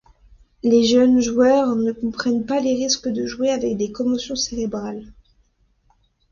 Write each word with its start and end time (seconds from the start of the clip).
Les 0.63 0.83
jeunes 0.83 1.21
joueurs 1.21 1.75
ne 1.75 1.91
comprennent 1.91 2.43
pas 2.47 2.59
les 2.59 2.73
risques 2.73 3.07
de 3.07 3.27
jouer 3.27 3.51
avec 3.51 3.77
des 3.77 3.91
commotions 3.91 4.35
cérébrales. 4.35 5.05